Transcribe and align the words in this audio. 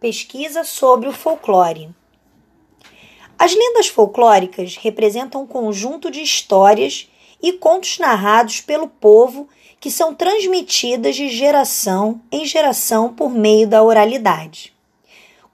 pesquisa 0.00 0.64
sobre 0.64 1.08
o 1.08 1.12
folclore. 1.12 1.90
As 3.38 3.54
lendas 3.54 3.88
folclóricas 3.88 4.76
representam 4.76 5.42
um 5.42 5.46
conjunto 5.46 6.10
de 6.10 6.22
histórias 6.22 7.10
e 7.42 7.52
contos 7.52 7.98
narrados 7.98 8.60
pelo 8.60 8.88
povo 8.88 9.48
que 9.78 9.90
são 9.90 10.14
transmitidas 10.14 11.16
de 11.16 11.28
geração 11.28 12.20
em 12.32 12.46
geração 12.46 13.12
por 13.12 13.30
meio 13.30 13.68
da 13.68 13.82
oralidade. 13.82 14.74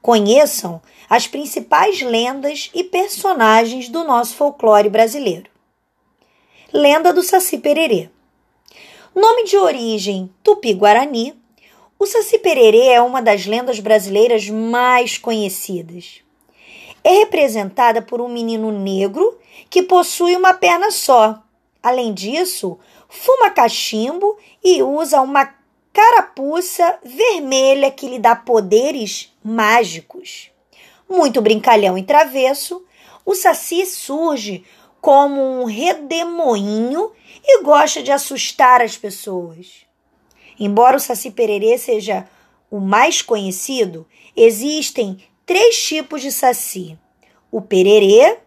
Conheçam 0.01 0.81
as 1.09 1.27
principais 1.27 2.01
lendas 2.01 2.71
e 2.75 2.83
personagens 2.83 3.89
do 3.89 4.05
nosso 4.05 4.35
folclore 4.35 4.89
brasileiro. 4.89 5.51
Lenda 6.73 7.13
do 7.13 7.23
Saci 7.23 7.59
Pererê. 7.59 8.09
Nome 9.15 9.45
de 9.45 9.59
origem 9.59 10.31
tupi-guarani, 10.43 11.35
o 12.03 12.07
Saci 12.07 12.37
Pererê 12.37 12.89
é 12.89 13.01
uma 13.01 13.23
das 13.23 13.47
lendas 13.47 13.79
brasileiras 13.79 14.51
mais 14.51 15.19
conhecidas. 15.19 16.21
É 17.05 17.11
representada 17.19 18.03
por 18.03 18.21
um 18.21 18.29
menino 18.29 18.73
negro 18.73 19.39
que 19.71 19.85
possui 19.85 20.35
uma 20.35 20.53
perna 20.53 20.91
só. 20.91 21.41
Além 21.81 22.13
disso, 22.13 22.77
fuma 23.09 23.51
cachimbo 23.51 24.37
e 24.65 24.83
usa 24.83 25.21
uma 25.21 25.55
carapuça 25.93 26.99
vermelha 27.05 27.89
que 27.89 28.09
lhe 28.09 28.19
dá 28.19 28.35
poderes 28.35 29.33
mágicos. 29.41 30.51
Muito 31.09 31.41
brincalhão 31.41 31.97
e 31.97 32.03
travesso, 32.03 32.85
o 33.25 33.37
Saci 33.37 33.87
surge 33.87 34.65
como 35.01 35.41
um 35.41 35.67
redemoinho 35.67 37.13
e 37.45 37.63
gosta 37.63 38.03
de 38.03 38.11
assustar 38.11 38.83
as 38.83 38.97
pessoas. 38.97 39.92
Embora 40.59 40.97
o 40.97 41.01
Saci 41.01 41.31
Pererê 41.31 41.79
seja 41.79 42.29
o 42.71 42.81
mais 42.81 43.21
conhecido, 43.21 44.07
existem 44.37 45.19
três 45.45 45.77
tipos 45.83 46.23
de 46.23 46.33
saci: 46.33 46.99
o 47.51 47.61
pererê, 47.61 48.39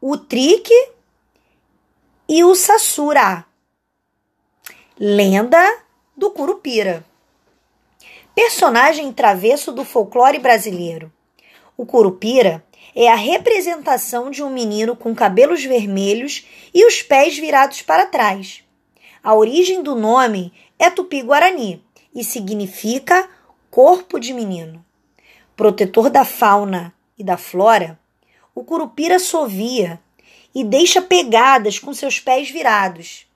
o 0.00 0.16
trique 0.16 0.74
e 2.28 2.42
o 2.42 2.54
sassura. 2.54 3.44
Lenda 4.98 5.78
do 6.16 6.30
Curupira. 6.30 7.04
Personagem 8.34 9.12
travesso 9.12 9.70
do 9.70 9.84
folclore 9.84 10.38
brasileiro. 10.38 11.12
O 11.76 11.86
Curupira 11.86 12.64
é 12.94 13.08
a 13.08 13.14
representação 13.14 14.30
de 14.30 14.42
um 14.42 14.50
menino 14.50 14.96
com 14.96 15.14
cabelos 15.14 15.64
vermelhos 15.64 16.44
e 16.72 16.84
os 16.84 17.02
pés 17.02 17.38
virados 17.38 17.82
para 17.82 18.06
trás. 18.06 18.63
A 19.24 19.34
origem 19.34 19.82
do 19.82 19.94
nome 19.94 20.52
é 20.78 20.90
tupi-guarani 20.90 21.82
e 22.14 22.22
significa 22.22 23.26
corpo 23.70 24.20
de 24.20 24.34
menino. 24.34 24.84
Protetor 25.56 26.10
da 26.10 26.26
fauna 26.26 26.92
e 27.16 27.24
da 27.24 27.38
flora, 27.38 27.98
o 28.54 28.62
curupira 28.62 29.18
sovia 29.18 29.98
e 30.54 30.62
deixa 30.62 31.00
pegadas 31.00 31.78
com 31.78 31.94
seus 31.94 32.20
pés 32.20 32.50
virados. 32.50 33.26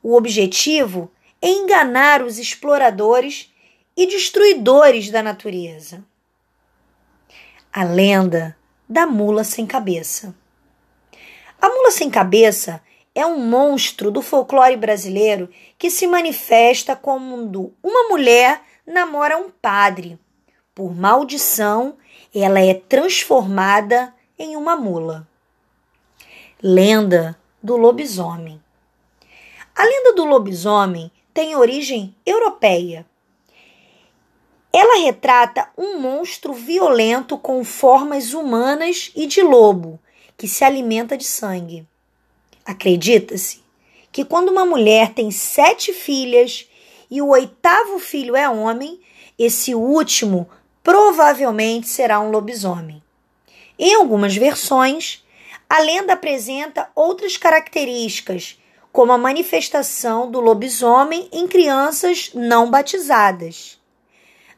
O 0.00 0.14
objetivo 0.14 1.10
é 1.42 1.48
enganar 1.48 2.22
os 2.22 2.38
exploradores 2.38 3.52
e 3.96 4.06
destruidores 4.06 5.10
da 5.10 5.24
natureza. 5.24 6.04
A 7.72 7.82
lenda 7.82 8.56
da 8.88 9.08
mula 9.08 9.42
sem 9.42 9.66
cabeça. 9.66 10.32
A 11.60 11.68
mula 11.68 11.90
sem 11.90 12.08
cabeça 12.08 12.80
é 13.16 13.26
um 13.26 13.38
monstro 13.38 14.12
do 14.12 14.22
folclore 14.22 14.76
brasileiro 14.76 15.50
que 15.76 15.90
se 15.90 16.06
manifesta 16.06 16.94
quando 16.94 17.72
uma 17.82 18.08
mulher 18.08 18.60
namora 18.86 19.36
um 19.36 19.50
padre. 19.50 20.16
Por 20.72 20.94
maldição, 20.94 21.96
ela 22.32 22.60
é 22.60 22.74
transformada 22.74 24.14
em 24.38 24.54
uma 24.54 24.76
mula. 24.76 25.26
Lenda 26.62 27.36
do 27.60 27.76
lobisomem. 27.76 28.62
A 29.74 29.82
lenda 29.82 30.12
do 30.12 30.24
lobisomem 30.24 31.10
tem 31.34 31.56
origem 31.56 32.14
europeia 32.24 33.04
ela 34.78 35.02
retrata 35.02 35.70
um 35.74 35.98
monstro 35.98 36.52
violento 36.52 37.38
com 37.38 37.64
formas 37.64 38.34
humanas 38.34 39.10
e 39.16 39.26
de 39.26 39.40
lobo, 39.40 39.98
que 40.36 40.46
se 40.46 40.64
alimenta 40.64 41.16
de 41.16 41.24
sangue. 41.24 41.88
Acredita-se 42.66 43.62
que 44.10 44.24
quando 44.24 44.48
uma 44.48 44.66
mulher 44.66 45.14
tem 45.14 45.30
sete 45.30 45.92
filhas 45.92 46.68
e 47.08 47.22
o 47.22 47.28
oitavo 47.28 48.00
filho 48.00 48.34
é 48.34 48.48
homem, 48.50 49.00
esse 49.38 49.72
último 49.72 50.48
provavelmente 50.82 51.88
será 51.88 52.18
um 52.18 52.30
lobisomem. 52.30 53.00
Em 53.78 53.94
algumas 53.94 54.34
versões, 54.34 55.24
a 55.70 55.80
lenda 55.80 56.14
apresenta 56.14 56.90
outras 56.94 57.36
características, 57.36 58.58
como 58.90 59.12
a 59.12 59.18
manifestação 59.18 60.30
do 60.30 60.40
lobisomem 60.40 61.28
em 61.32 61.46
crianças 61.46 62.30
não 62.34 62.70
batizadas. 62.70 63.78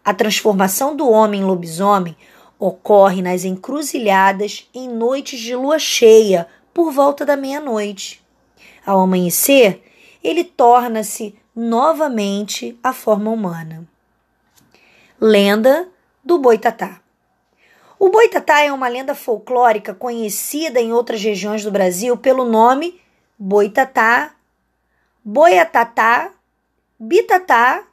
A 0.05 0.15
transformação 0.15 0.97
do 0.97 1.11
homem 1.11 1.41
em 1.41 1.45
lobisomem 1.45 2.17
ocorre 2.59 3.21
nas 3.21 3.45
encruzilhadas 3.45 4.69
em 4.73 4.89
noites 4.89 5.41
de 5.41 5.55
lua 5.55 5.79
cheia, 5.79 6.47
por 6.78 6.93
volta 6.93 7.27
da 7.27 7.37
meia-noite. 7.37 8.25
Ao 8.87 9.00
amanhecer, 9.00 9.83
ele 10.22 10.44
torna-se 10.44 11.37
novamente 11.53 12.78
a 12.81 12.93
forma 12.93 13.33
humana. 13.33 13.84
Lenda 15.21 15.88
do 16.22 16.38
Boitatá. 16.38 17.00
O 17.99 18.11
Boitatá 18.11 18.61
é 18.61 18.72
uma 18.72 18.87
lenda 18.87 19.12
folclórica 19.12 19.93
conhecida 19.93 20.81
em 20.81 20.93
outras 20.93 21.21
regiões 21.21 21.65
do 21.65 21.72
Brasil 21.72 22.17
pelo 22.17 22.44
nome 22.44 23.00
Boitatá, 23.37 24.37
Boiatatá, 25.25 26.31
Bitatá 26.97 27.88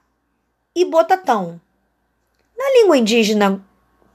e 0.76 0.86
Botatão. 0.86 1.60
Na 2.56 2.70
língua 2.70 3.00
indígena 3.00 3.66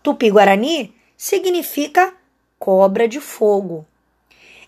tupi-guarani, 0.01 0.95
significa 1.17 2.15
cobra 2.57 3.09
de 3.09 3.19
fogo. 3.19 3.85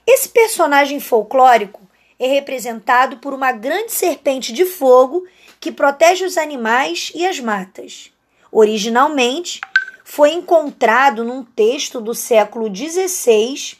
Esse 0.06 0.28
personagem 0.28 1.00
folclórico 1.00 1.80
é 2.18 2.26
representado 2.26 3.18
por 3.18 3.32
uma 3.34 3.52
grande 3.52 3.92
serpente 3.92 4.52
de 4.52 4.64
fogo 4.64 5.26
que 5.60 5.72
protege 5.72 6.24
os 6.24 6.36
animais 6.36 7.12
e 7.14 7.26
as 7.26 7.40
matas. 7.40 8.12
Originalmente, 8.50 9.60
foi 10.04 10.32
encontrado 10.32 11.24
num 11.24 11.42
texto 11.44 12.00
do 12.00 12.14
século 12.14 12.74
XVI 12.74 13.76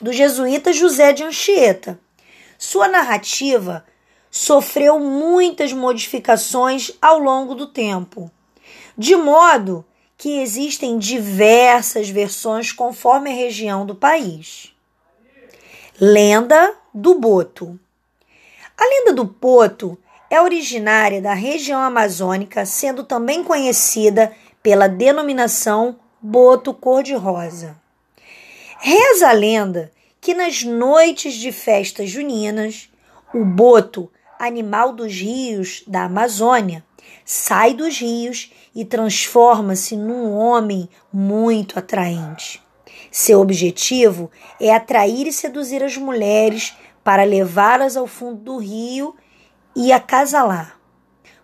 do 0.00 0.12
jesuíta 0.12 0.72
José 0.72 1.12
de 1.12 1.24
Anchieta. 1.24 1.98
Sua 2.58 2.88
narrativa 2.88 3.86
sofreu 4.30 4.98
muitas 5.00 5.72
modificações 5.72 6.92
ao 7.00 7.18
longo 7.18 7.54
do 7.54 7.66
tempo 7.66 8.30
de 8.96 9.14
modo 9.14 9.84
que 10.16 10.40
existem 10.40 10.98
diversas 10.98 12.08
versões 12.08 12.72
conforme 12.72 13.30
a 13.30 13.34
região 13.34 13.84
do 13.84 13.94
país. 13.94 14.72
Lenda 15.98 16.74
do 16.92 17.18
Boto. 17.18 17.80
A 18.76 18.84
lenda 18.84 19.14
do 19.14 19.24
Boto 19.24 19.96
é 20.28 20.38
originária 20.38 21.22
da 21.22 21.32
região 21.32 21.80
amazônica, 21.80 22.66
sendo 22.66 23.02
também 23.02 23.42
conhecida 23.42 24.30
pela 24.62 24.90
denominação 24.90 25.98
Boto 26.20 26.74
cor-de-rosa. 26.74 27.80
Reza 28.78 29.30
a 29.30 29.32
lenda 29.32 29.90
que 30.20 30.34
nas 30.34 30.62
noites 30.62 31.32
de 31.32 31.50
festas 31.50 32.10
juninas, 32.10 32.90
o 33.32 33.42
boto, 33.42 34.12
animal 34.38 34.92
dos 34.92 35.14
rios 35.14 35.82
da 35.86 36.04
Amazônia, 36.04 36.84
sai 37.24 37.72
dos 37.72 37.98
rios 37.98 38.52
e 38.74 38.84
transforma-se 38.84 39.96
num 39.96 40.34
homem 40.34 40.90
muito 41.10 41.78
atraente. 41.78 42.65
Seu 43.10 43.40
objetivo 43.40 44.30
é 44.60 44.74
atrair 44.74 45.26
e 45.26 45.32
seduzir 45.32 45.82
as 45.82 45.96
mulheres 45.96 46.76
para 47.02 47.24
levá-las 47.24 47.96
ao 47.96 48.06
fundo 48.06 48.36
do 48.36 48.58
rio 48.58 49.14
e 49.74 49.92
acasalar. 49.92 50.78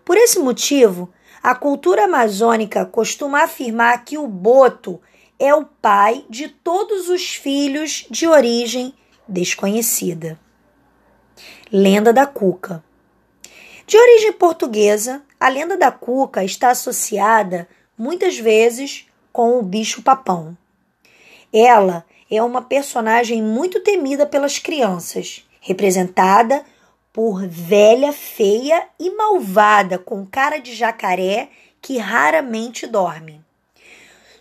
Por 0.03 0.17
esse 0.17 0.39
motivo, 0.39 1.09
a 1.41 1.55
cultura 1.55 2.05
amazônica 2.05 2.85
costuma 2.85 3.43
afirmar 3.43 4.03
que 4.03 4.17
o 4.17 4.27
boto 4.27 5.01
é 5.39 5.53
o 5.53 5.65
pai 5.65 6.25
de 6.29 6.47
todos 6.47 7.09
os 7.09 7.35
filhos 7.35 8.05
de 8.09 8.27
origem 8.27 8.93
desconhecida. 9.27 10.39
Lenda 11.71 12.13
da 12.13 12.25
Cuca. 12.25 12.83
De 13.85 13.97
origem 13.97 14.31
portuguesa, 14.33 15.21
a 15.39 15.49
lenda 15.49 15.75
da 15.75 15.91
cuca 15.91 16.43
está 16.43 16.69
associada 16.69 17.67
muitas 17.97 18.39
vezes 18.39 19.07
com 19.31 19.59
o 19.59 19.61
bicho-papão. 19.61 20.57
Ela 21.53 22.03
é 22.29 22.41
uma 22.41 22.63
personagem 22.63 23.43
muito 23.43 23.79
temida 23.81 24.25
pelas 24.25 24.57
crianças, 24.57 25.47
representada 25.61 26.65
por 27.13 27.47
velha 27.47 28.11
feia 28.11 28.87
e 28.99 29.11
malvada 29.11 29.99
com 29.99 30.25
cara 30.25 30.57
de 30.57 30.73
jacaré 30.73 31.49
que 31.79 31.99
raramente 31.99 32.87
dorme. 32.87 33.39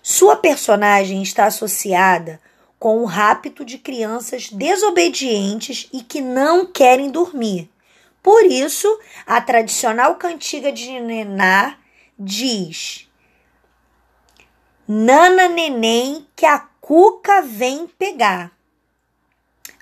Sua 0.02 0.36
personagem 0.36 1.22
está 1.22 1.44
associada 1.44 2.40
com 2.78 3.02
o 3.02 3.04
rapto 3.04 3.64
de 3.64 3.78
crianças 3.78 4.48
desobedientes 4.48 5.88
e 5.92 6.02
que 6.02 6.20
não 6.20 6.66
querem 6.66 7.10
dormir. 7.10 7.70
Por 8.22 8.44
isso, 8.44 8.88
a 9.26 9.40
tradicional 9.40 10.16
cantiga 10.16 10.72
de 10.72 10.98
Nená 10.98 11.76
diz: 12.18 13.08
Nana 14.88 15.48
neném 15.48 16.26
que 16.34 16.46
a 16.46 16.71
cuca 16.82 17.40
vem 17.42 17.86
pegar. 17.86 18.50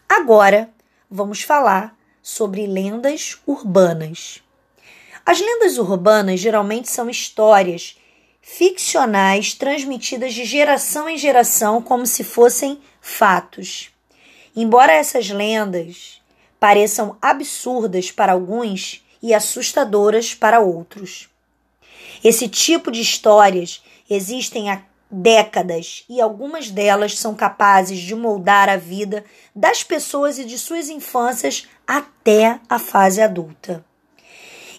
Agora, 0.06 0.70
vamos 1.11 1.41
falar 1.41 1.97
sobre 2.23 2.67
lendas 2.67 3.38
urbanas. 3.47 4.43
As 5.25 5.41
lendas 5.41 5.79
urbanas 5.79 6.38
geralmente 6.38 6.91
são 6.91 7.08
histórias 7.08 7.99
ficcionais 8.43 9.55
transmitidas 9.55 10.35
de 10.35 10.44
geração 10.44 11.08
em 11.08 11.17
geração 11.17 11.81
como 11.81 12.06
se 12.06 12.23
fossem 12.23 12.79
fatos. 13.00 13.91
Embora 14.55 14.93
essas 14.93 15.31
lendas 15.31 16.20
pareçam 16.61 17.17
absurdas 17.23 18.11
para 18.11 18.32
alguns 18.32 19.03
e 19.23 19.32
assustadoras 19.32 20.35
para 20.35 20.61
outros. 20.61 21.31
Esse 22.23 22.46
tipo 22.46 22.91
de 22.93 23.00
histórias 23.00 23.82
existem 24.08 24.70
há 24.70 24.82
décadas 25.10 26.04
e 26.08 26.20
algumas 26.20 26.70
delas 26.70 27.18
são 27.18 27.34
capazes 27.34 27.98
de 27.98 28.14
moldar 28.14 28.68
a 28.68 28.76
vida 28.76 29.24
das 29.54 29.82
pessoas 29.82 30.38
e 30.38 30.44
de 30.44 30.56
suas 30.56 30.88
infâncias 30.88 31.68
até 31.86 32.60
a 32.68 32.78
fase 32.78 33.20
adulta. 33.20 33.84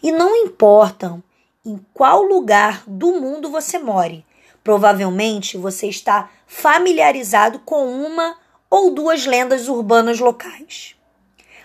E 0.02 0.12
não 0.12 0.36
importam 0.36 1.22
em 1.66 1.80
qual 1.94 2.24
lugar 2.24 2.84
do 2.88 3.20
mundo 3.20 3.52
você 3.52 3.78
more, 3.78 4.26
provavelmente 4.64 5.58
você 5.58 5.88
está 5.88 6.30
familiarizado 6.48 7.60
com 7.60 7.86
uma 7.88 8.36
ou 8.70 8.94
duas 8.94 9.26
lendas 9.26 9.68
urbanas 9.68 10.20
locais. 10.20 10.96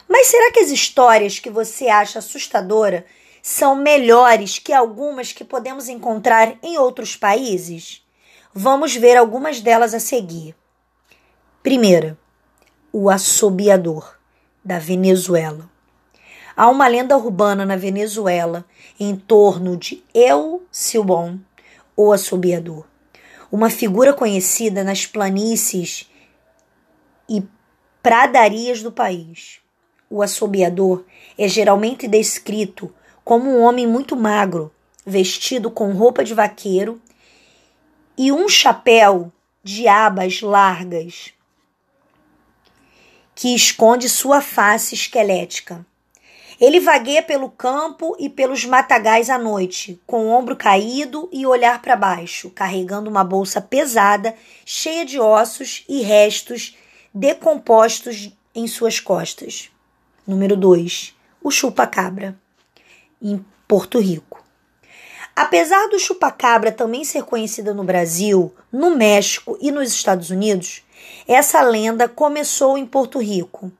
Mas 0.08 0.26
será 0.26 0.52
que 0.52 0.60
as 0.60 0.70
histórias 0.70 1.38
que 1.38 1.50
você 1.50 1.88
acha 1.88 2.18
assustadora 2.18 3.06
são 3.42 3.76
melhores 3.76 4.58
que 4.58 4.72
algumas 4.72 5.32
que 5.32 5.44
podemos 5.44 5.88
encontrar 5.88 6.56
em 6.62 6.78
outros 6.78 7.16
países? 7.16 8.05
Vamos 8.58 8.96
ver 8.96 9.18
algumas 9.18 9.60
delas 9.60 9.92
a 9.92 10.00
seguir. 10.00 10.56
Primeira, 11.62 12.16
o 12.90 13.10
assobiador 13.10 14.16
da 14.64 14.78
Venezuela. 14.78 15.68
Há 16.56 16.70
uma 16.70 16.88
lenda 16.88 17.18
urbana 17.18 17.66
na 17.66 17.76
Venezuela 17.76 18.64
em 18.98 19.14
torno 19.14 19.76
de 19.76 20.02
El 20.14 20.62
Silbon, 20.72 21.38
o 21.94 22.14
assobiador, 22.14 22.86
uma 23.52 23.68
figura 23.68 24.14
conhecida 24.14 24.82
nas 24.82 25.04
planícies 25.04 26.10
e 27.28 27.44
pradarias 28.02 28.82
do 28.82 28.90
país. 28.90 29.60
O 30.08 30.22
assobiador 30.22 31.04
é 31.36 31.46
geralmente 31.46 32.08
descrito 32.08 32.90
como 33.22 33.50
um 33.50 33.60
homem 33.60 33.86
muito 33.86 34.16
magro, 34.16 34.72
vestido 35.04 35.70
com 35.70 35.92
roupa 35.92 36.24
de 36.24 36.32
vaqueiro 36.32 37.02
e 38.16 38.32
um 38.32 38.48
chapéu 38.48 39.32
de 39.62 39.86
abas 39.88 40.40
largas 40.40 41.32
que 43.34 43.54
esconde 43.54 44.08
sua 44.08 44.40
face 44.40 44.94
esquelética. 44.94 45.84
Ele 46.58 46.80
vagueia 46.80 47.22
pelo 47.22 47.50
campo 47.50 48.16
e 48.18 48.30
pelos 48.30 48.64
matagais 48.64 49.28
à 49.28 49.36
noite, 49.36 50.00
com 50.06 50.24
o 50.24 50.30
ombro 50.30 50.56
caído 50.56 51.28
e 51.30 51.44
olhar 51.44 51.82
para 51.82 51.94
baixo, 51.96 52.48
carregando 52.48 53.10
uma 53.10 53.22
bolsa 53.22 53.60
pesada, 53.60 54.34
cheia 54.64 55.04
de 55.04 55.20
ossos 55.20 55.84
e 55.86 56.00
restos 56.00 56.74
decompostos 57.12 58.32
em 58.54 58.66
suas 58.66 59.00
costas. 59.00 59.70
Número 60.26 60.56
2. 60.56 61.14
O 61.42 61.50
chupa-cabra, 61.50 62.38
em 63.20 63.44
Porto 63.68 63.98
Rico. 63.98 64.45
Apesar 65.36 65.88
do 65.88 65.98
chupacabra 65.98 66.72
também 66.72 67.04
ser 67.04 67.22
conhecida 67.24 67.74
no 67.74 67.84
Brasil, 67.84 68.54
no 68.72 68.96
México 68.96 69.58
e 69.60 69.70
nos 69.70 69.92
Estados 69.92 70.30
Unidos, 70.30 70.82
essa 71.28 71.60
lenda 71.60 72.08
começou 72.08 72.78
em 72.78 72.86
Porto 72.86 73.18
Rico. 73.18 73.70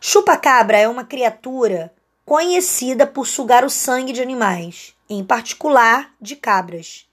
Chupacabra 0.00 0.78
é 0.78 0.88
uma 0.88 1.02
criatura 1.02 1.92
conhecida 2.24 3.04
por 3.04 3.26
sugar 3.26 3.64
o 3.64 3.70
sangue 3.70 4.12
de 4.12 4.22
animais, 4.22 4.94
em 5.10 5.24
particular 5.24 6.14
de 6.20 6.36
cabras. 6.36 7.04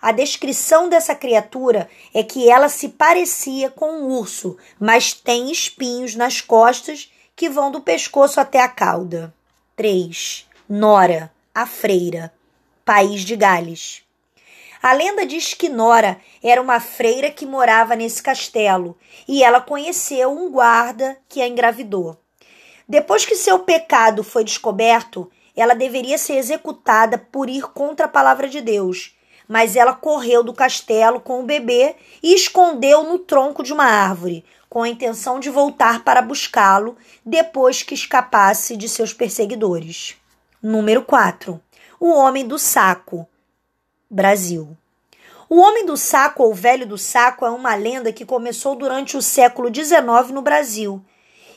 A 0.00 0.12
descrição 0.12 0.88
dessa 0.88 1.12
criatura 1.12 1.88
é 2.14 2.22
que 2.22 2.48
ela 2.48 2.68
se 2.68 2.90
parecia 2.90 3.68
com 3.68 3.90
um 3.90 4.18
urso, 4.18 4.56
mas 4.78 5.14
tem 5.14 5.50
espinhos 5.50 6.14
nas 6.14 6.40
costas 6.40 7.10
que 7.34 7.48
vão 7.48 7.72
do 7.72 7.80
pescoço 7.80 8.38
até 8.38 8.60
a 8.60 8.68
cauda. 8.68 9.34
3. 9.74 10.46
Nora, 10.68 11.32
a 11.52 11.66
freira 11.66 12.32
país 12.84 13.22
de 13.22 13.36
Gales. 13.36 14.02
A 14.82 14.92
lenda 14.92 15.24
diz 15.24 15.54
que 15.54 15.68
Nora 15.68 16.20
era 16.42 16.60
uma 16.60 16.80
freira 16.80 17.30
que 17.30 17.46
morava 17.46 17.94
nesse 17.94 18.20
castelo 18.20 18.98
e 19.28 19.44
ela 19.44 19.60
conheceu 19.60 20.32
um 20.32 20.50
guarda 20.50 21.16
que 21.28 21.40
a 21.40 21.46
engravidou. 21.46 22.16
Depois 22.88 23.24
que 23.24 23.36
seu 23.36 23.60
pecado 23.60 24.24
foi 24.24 24.42
descoberto, 24.42 25.30
ela 25.56 25.74
deveria 25.74 26.18
ser 26.18 26.34
executada 26.34 27.16
por 27.16 27.48
ir 27.48 27.62
contra 27.72 28.06
a 28.06 28.08
palavra 28.08 28.48
de 28.48 28.60
Deus, 28.60 29.16
mas 29.46 29.76
ela 29.76 29.92
correu 29.92 30.42
do 30.42 30.52
castelo 30.52 31.20
com 31.20 31.40
o 31.40 31.46
bebê 31.46 31.94
e 32.22 32.34
escondeu 32.34 33.04
no 33.04 33.18
tronco 33.18 33.62
de 33.62 33.72
uma 33.72 33.84
árvore, 33.84 34.44
com 34.68 34.82
a 34.82 34.88
intenção 34.88 35.38
de 35.38 35.50
voltar 35.50 36.02
para 36.02 36.22
buscá-lo 36.22 36.96
depois 37.24 37.82
que 37.82 37.94
escapasse 37.94 38.76
de 38.76 38.88
seus 38.88 39.12
perseguidores. 39.12 40.16
Número 40.62 41.02
4. 41.02 41.60
O 42.04 42.12
Homem 42.14 42.44
do 42.44 42.58
Saco, 42.58 43.28
Brasil. 44.10 44.76
O 45.48 45.60
Homem 45.60 45.86
do 45.86 45.96
Saco 45.96 46.42
ou 46.42 46.52
Velho 46.52 46.84
do 46.84 46.98
Saco 46.98 47.46
é 47.46 47.50
uma 47.50 47.76
lenda 47.76 48.12
que 48.12 48.24
começou 48.24 48.74
durante 48.74 49.16
o 49.16 49.22
século 49.22 49.72
XIX 49.72 50.32
no 50.32 50.42
Brasil 50.42 51.00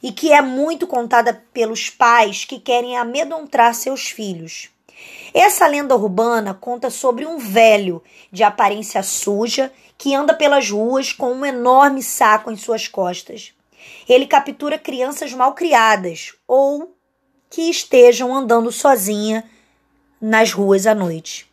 e 0.04 0.12
que 0.12 0.32
é 0.32 0.44
muito 0.44 0.86
contada 0.86 1.34
pelos 1.52 1.90
pais 1.90 2.46
que 2.46 2.60
querem 2.60 2.96
amedrontar 2.96 3.74
seus 3.74 4.10
filhos. 4.10 4.70
Essa 5.34 5.66
lenda 5.66 5.96
urbana 5.96 6.54
conta 6.54 6.92
sobre 6.92 7.26
um 7.26 7.40
velho 7.40 8.00
de 8.32 8.44
aparência 8.44 9.02
suja 9.02 9.74
que 9.98 10.14
anda 10.14 10.36
pelas 10.36 10.70
ruas 10.70 11.12
com 11.12 11.34
um 11.34 11.44
enorme 11.44 12.04
saco 12.04 12.52
em 12.52 12.56
suas 12.56 12.88
costas. 12.88 13.52
Ele 14.08 14.28
captura 14.28 14.78
crianças 14.78 15.34
mal 15.34 15.56
criadas 15.56 16.36
ou 16.48 16.96
que 17.50 17.64
estejam 17.64 18.32
andando 18.36 18.72
sozinha 18.72 19.44
nas 20.28 20.52
ruas 20.52 20.88
à 20.88 20.96
noite. 20.96 21.48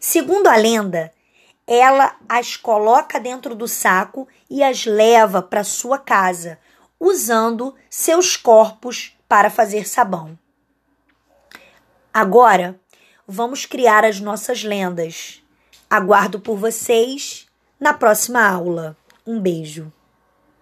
Segundo 0.00 0.48
a 0.48 0.56
lenda, 0.56 1.12
ela 1.64 2.16
as 2.28 2.56
coloca 2.56 3.20
dentro 3.20 3.54
do 3.54 3.68
saco 3.68 4.26
e 4.50 4.64
as 4.64 4.84
leva 4.84 5.40
para 5.40 5.62
sua 5.62 5.96
casa, 5.96 6.58
usando 6.98 7.72
seus 7.88 8.36
corpos 8.36 9.16
para 9.28 9.48
fazer 9.48 9.86
sabão. 9.86 10.36
Agora, 12.12 12.80
vamos 13.28 13.64
criar 13.64 14.04
as 14.04 14.18
nossas 14.18 14.64
lendas. 14.64 15.40
Aguardo 15.88 16.40
por 16.40 16.56
vocês 16.56 17.46
na 17.78 17.94
próxima 17.94 18.44
aula. 18.44 18.96
Um 19.24 19.38
beijo. 19.38 19.92